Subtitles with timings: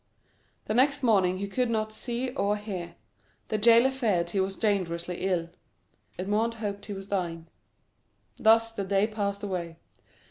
[0.65, 2.95] The next morning he could not see or hear;
[3.49, 5.49] the jailer feared he was dangerously ill.
[6.17, 7.45] Edmond hoped he was dying.
[8.37, 9.75] Thus the day passed away.